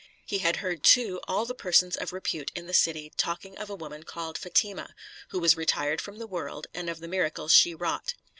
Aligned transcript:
He 0.25 0.39
had 0.39 0.55
heard, 0.65 0.81
too, 0.81 1.19
all 1.27 1.45
the 1.45 1.53
persons 1.53 1.95
of 1.95 2.11
repute 2.11 2.51
in 2.55 2.65
the 2.65 2.73
city 2.73 3.11
talking 3.17 3.55
of 3.59 3.69
a 3.69 3.75
woman 3.75 4.01
called 4.01 4.35
Fatima, 4.35 4.95
who 5.29 5.37
was 5.39 5.55
retired 5.55 6.01
from 6.01 6.17
the 6.17 6.25
world, 6.25 6.65
and 6.73 6.89
of 6.89 7.01
the 7.01 7.07
miracles 7.07 7.53
she 7.53 7.75
wrought. 7.75 8.15